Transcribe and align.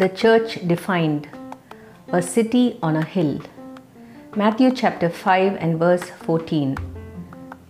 The 0.00 0.08
church 0.08 0.64
defined 0.68 1.28
a 2.12 2.22
city 2.22 2.78
on 2.84 2.94
a 2.94 3.04
hill. 3.04 3.40
Matthew 4.36 4.70
chapter 4.70 5.08
5 5.10 5.56
and 5.56 5.76
verse 5.76 6.04
14. 6.10 6.76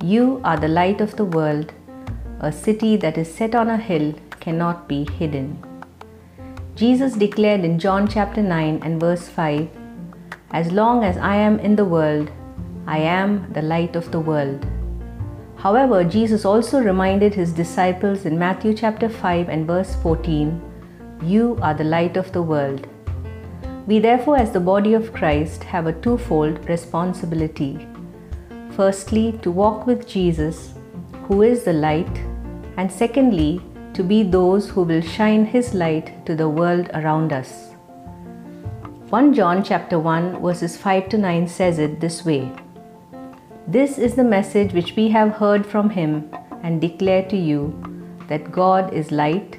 You 0.04 0.42
are 0.44 0.58
the 0.58 0.68
light 0.68 1.00
of 1.00 1.16
the 1.16 1.24
world. 1.24 1.72
A 2.40 2.52
city 2.52 2.98
that 2.98 3.16
is 3.16 3.32
set 3.34 3.54
on 3.54 3.70
a 3.70 3.78
hill 3.78 4.12
cannot 4.40 4.86
be 4.86 5.06
hidden. 5.18 5.56
Jesus 6.74 7.14
declared 7.14 7.64
in 7.64 7.78
John 7.78 8.06
chapter 8.06 8.42
9 8.42 8.82
and 8.82 9.00
verse 9.00 9.26
5 9.26 9.66
As 10.50 10.70
long 10.70 11.04
as 11.04 11.16
I 11.16 11.36
am 11.36 11.58
in 11.60 11.76
the 11.76 11.86
world, 11.86 12.30
I 12.86 12.98
am 12.98 13.50
the 13.54 13.62
light 13.62 13.96
of 13.96 14.12
the 14.12 14.20
world. 14.20 14.66
However, 15.56 16.04
Jesus 16.04 16.44
also 16.44 16.82
reminded 16.82 17.32
his 17.32 17.52
disciples 17.54 18.26
in 18.26 18.38
Matthew 18.38 18.74
chapter 18.74 19.08
5 19.08 19.48
and 19.48 19.66
verse 19.66 19.94
14 20.02 20.67
You 21.22 21.58
are 21.62 21.74
the 21.74 21.84
light 21.84 22.16
of 22.16 22.30
the 22.32 22.42
world. 22.42 22.86
We, 23.88 23.98
therefore, 23.98 24.36
as 24.36 24.52
the 24.52 24.60
body 24.60 24.94
of 24.94 25.12
Christ, 25.12 25.64
have 25.64 25.86
a 25.86 25.92
twofold 26.00 26.68
responsibility. 26.68 27.88
Firstly, 28.70 29.32
to 29.42 29.50
walk 29.50 29.86
with 29.86 30.06
Jesus, 30.06 30.74
who 31.24 31.42
is 31.42 31.64
the 31.64 31.72
light, 31.72 32.22
and 32.76 32.90
secondly, 32.90 33.60
to 33.94 34.04
be 34.04 34.22
those 34.22 34.68
who 34.70 34.84
will 34.84 35.00
shine 35.00 35.44
his 35.44 35.74
light 35.74 36.24
to 36.24 36.36
the 36.36 36.48
world 36.48 36.88
around 36.94 37.32
us. 37.32 37.72
1 39.08 39.34
John 39.34 39.64
chapter 39.64 39.98
1 39.98 40.40
verses 40.40 40.76
5 40.76 41.08
to 41.08 41.18
9 41.18 41.48
says 41.48 41.80
it 41.80 41.98
this 41.98 42.24
way. 42.24 42.52
This 43.66 43.98
is 43.98 44.14
the 44.14 44.22
message 44.22 44.72
which 44.72 44.94
we 44.94 45.08
have 45.08 45.32
heard 45.32 45.66
from 45.66 45.90
him 45.90 46.30
and 46.62 46.80
declare 46.80 47.24
to 47.24 47.36
you 47.36 47.74
that 48.28 48.52
God 48.52 48.92
is 48.92 49.10
light 49.10 49.58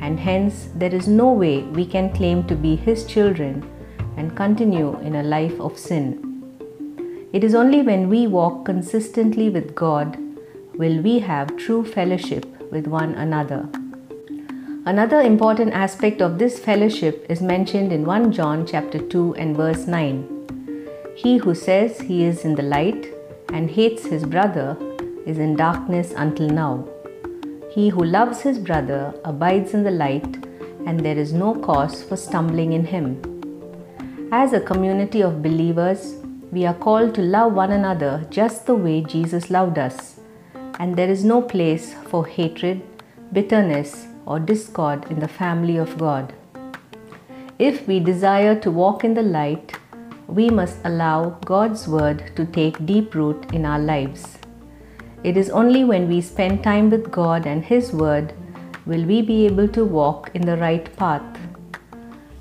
and 0.00 0.18
hence 0.18 0.68
there 0.74 0.94
is 0.94 1.06
no 1.06 1.32
way 1.32 1.62
we 1.62 1.84
can 1.84 2.12
claim 2.12 2.46
to 2.46 2.54
be 2.54 2.76
His 2.76 3.04
children 3.04 3.68
and 4.16 4.36
continue 4.36 4.98
in 5.00 5.16
a 5.16 5.22
life 5.22 5.60
of 5.60 5.78
sin. 5.78 6.26
It 7.32 7.44
is 7.44 7.54
only 7.54 7.82
when 7.82 8.08
we 8.08 8.26
walk 8.26 8.64
consistently 8.64 9.50
with 9.50 9.74
God 9.74 10.18
will 10.74 11.00
we 11.00 11.18
have 11.20 11.56
true 11.56 11.84
fellowship 11.84 12.44
with 12.72 12.86
one 12.86 13.14
another. 13.14 13.68
Another 14.86 15.20
important 15.20 15.72
aspect 15.74 16.22
of 16.22 16.38
this 16.38 16.58
fellowship 16.58 17.26
is 17.28 17.42
mentioned 17.42 17.92
in 17.92 18.04
1 18.04 18.32
John 18.32 18.66
chapter 18.66 18.98
2 18.98 19.34
and 19.34 19.56
verse 19.56 19.86
9. 19.86 20.26
He 21.14 21.36
who 21.36 21.54
says 21.54 22.00
he 22.00 22.24
is 22.24 22.44
in 22.44 22.54
the 22.54 22.62
light 22.62 23.12
and 23.52 23.70
hates 23.70 24.06
his 24.06 24.24
brother 24.24 24.76
is 25.26 25.38
in 25.38 25.54
darkness 25.54 26.12
until 26.16 26.48
now. 26.48 26.88
He 27.72 27.88
who 27.88 28.04
loves 28.04 28.40
his 28.40 28.58
brother 28.58 29.14
abides 29.24 29.74
in 29.74 29.84
the 29.84 29.92
light, 29.92 30.44
and 30.86 30.98
there 30.98 31.16
is 31.16 31.32
no 31.32 31.54
cause 31.54 32.02
for 32.02 32.16
stumbling 32.16 32.72
in 32.72 32.84
him. 32.84 33.22
As 34.32 34.52
a 34.52 34.60
community 34.60 35.22
of 35.22 35.40
believers, 35.40 36.16
we 36.50 36.66
are 36.66 36.74
called 36.74 37.14
to 37.14 37.22
love 37.22 37.52
one 37.52 37.70
another 37.70 38.26
just 38.28 38.66
the 38.66 38.74
way 38.74 39.02
Jesus 39.02 39.50
loved 39.50 39.78
us, 39.78 40.18
and 40.80 40.96
there 40.96 41.08
is 41.08 41.22
no 41.22 41.40
place 41.40 41.94
for 42.08 42.26
hatred, 42.26 42.82
bitterness, 43.32 44.08
or 44.26 44.40
discord 44.40 45.06
in 45.08 45.20
the 45.20 45.28
family 45.28 45.76
of 45.76 45.96
God. 45.96 46.34
If 47.60 47.86
we 47.86 48.00
desire 48.00 48.58
to 48.60 48.70
walk 48.72 49.04
in 49.04 49.14
the 49.14 49.22
light, 49.22 49.78
we 50.26 50.50
must 50.50 50.78
allow 50.84 51.38
God's 51.44 51.86
Word 51.86 52.32
to 52.34 52.46
take 52.46 52.84
deep 52.84 53.14
root 53.14 53.52
in 53.52 53.64
our 53.64 53.78
lives. 53.78 54.38
It 55.22 55.36
is 55.36 55.50
only 55.50 55.84
when 55.84 56.08
we 56.08 56.22
spend 56.22 56.64
time 56.64 56.88
with 56.88 57.10
God 57.10 57.46
and 57.46 57.62
His 57.62 57.92
Word 57.92 58.32
will 58.86 59.04
we 59.04 59.20
be 59.20 59.44
able 59.44 59.68
to 59.68 59.84
walk 59.84 60.30
in 60.32 60.40
the 60.40 60.56
right 60.56 60.96
path. 60.96 61.38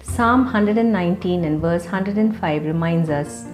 Psalm 0.02 0.46
119 0.46 1.44
and 1.44 1.60
verse 1.60 1.84
105 1.84 2.64
reminds 2.66 3.10
us 3.10 3.46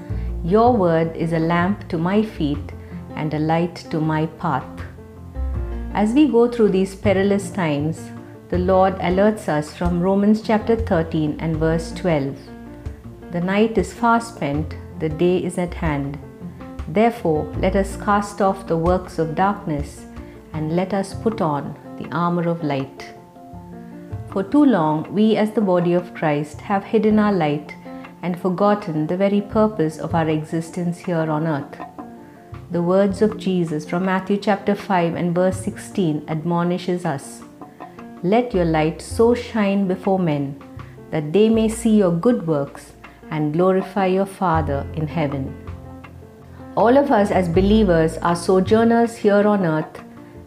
Your 0.44 0.72
word 0.74 1.16
is 1.16 1.34
a 1.34 1.40
lamp 1.40 1.88
to 1.90 1.98
my 1.98 2.22
feet 2.22 2.72
and 3.16 3.34
a 3.34 3.40
light 3.40 3.76
to 3.90 4.00
my 4.00 4.28
path. 4.44 4.82
As 5.94 6.14
we 6.14 6.28
go 6.28 6.48
through 6.48 6.70
these 6.70 6.96
perilous 6.96 7.50
times, 7.50 8.12
the 8.50 8.60
Lord 8.60 8.94
alerts 9.00 9.50
us 9.50 9.74
from 9.74 10.02
Romans 10.02 10.44
chapter 10.44 10.76
13 10.76 11.38
and 11.40 11.58
verse 11.58 11.92
12. 11.94 12.38
The 13.32 13.42
night 13.42 13.78
is 13.80 13.92
far 13.92 14.22
spent, 14.22 14.76
the 15.00 15.10
day 15.10 15.44
is 15.44 15.58
at 15.58 15.74
hand. 15.74 16.20
Therefore, 16.88 17.46
let 17.58 17.76
us 17.76 17.98
cast 17.98 18.42
off 18.42 18.68
the 18.68 18.78
works 18.78 19.18
of 19.18 19.36
darkness 19.36 20.06
and 20.54 20.76
let 20.76 20.94
us 20.94 21.14
put 21.14 21.42
on 21.42 21.76
the 21.98 22.10
armor 22.12 22.48
of 22.48 22.64
light. 22.64 23.14
For 24.30 24.44
too 24.44 24.66
long, 24.66 25.12
we 25.14 25.38
as 25.38 25.52
the 25.52 25.62
body 25.62 25.94
of 25.94 26.14
Christ 26.14 26.62
have 26.62 26.84
hidden 26.84 27.20
our 27.20 27.32
light 27.32 27.74
and 28.22 28.40
forgotten 28.40 29.08
the 29.08 29.18
very 29.18 29.42
purpose 29.42 29.98
of 29.98 30.14
our 30.14 30.28
existence 30.28 31.00
here 31.00 31.32
on 31.32 31.48
earth. 31.48 31.80
The 32.72 32.82
words 32.82 33.22
of 33.22 33.38
Jesus 33.38 33.88
from 33.88 34.06
Matthew 34.06 34.38
chapter 34.38 34.76
5 34.76 35.16
and 35.16 35.34
verse 35.34 35.58
16 35.64 36.26
admonishes 36.28 37.06
us 37.06 37.44
Let 38.24 38.54
your 38.54 38.66
light 38.66 39.02
so 39.02 39.34
shine 39.34 39.88
before 39.88 40.20
men 40.20 40.62
that 41.12 41.32
they 41.32 41.48
may 41.48 41.70
see 41.70 41.98
your 41.98 42.12
good 42.12 42.46
works 42.46 42.94
and 43.32 43.54
glorify 43.54 44.08
your 44.08 44.26
Father 44.26 44.86
in 44.96 45.08
heaven. 45.08 45.65
All 46.78 46.98
of 46.98 47.10
us 47.10 47.32
as 47.32 47.48
believers 47.48 48.18
are 48.18 48.36
sojourners 48.36 49.16
here 49.16 49.48
on 49.48 49.66
earth 49.66 50.04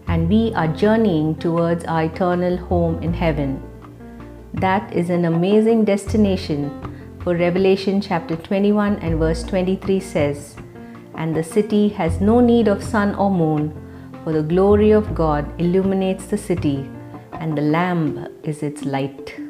and 0.09 0.29
we 0.29 0.53
are 0.55 0.69
journeying 0.69 1.37
towards 1.37 1.85
our 1.87 2.05
eternal 2.05 2.59
home 2.59 3.03
in 3.03 3.15
heaven. 3.15 3.63
That 4.53 4.93
is 4.93 5.09
an 5.09 5.25
amazing 5.25 5.87
destination, 5.87 6.69
for 7.23 7.35
Revelation 7.35 8.03
chapter 8.03 8.37
21 8.37 8.97
and 8.97 9.19
verse 9.19 9.43
23 9.43 10.01
says, 10.01 10.55
And 11.15 11.35
the 11.35 11.43
city 11.43 11.89
has 11.89 12.21
no 12.21 12.41
need 12.41 12.69
of 12.69 12.85
sun 12.85 13.15
or 13.15 13.31
moon, 13.31 13.73
for 14.23 14.35
the 14.35 14.43
glory 14.43 14.91
of 14.91 15.15
God 15.15 15.59
illuminates 15.59 16.27
the 16.27 16.37
city, 16.37 16.91
and 17.33 17.57
the 17.57 17.63
Lamb 17.63 18.29
is 18.43 18.63
its 18.63 18.85
light. 18.85 19.48